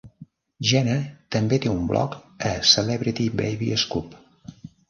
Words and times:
Gena 0.69 0.95
també 1.35 1.59
té 1.67 1.71
un 1.73 1.85
blog 1.93 2.17
a 2.53 2.57
Celebrity 2.73 3.31
Baby 3.43 3.73
Scoop. 3.87 4.21